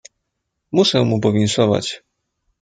"Muszę 0.71 1.01
mu 1.05 1.19
powinszować." 1.19 2.03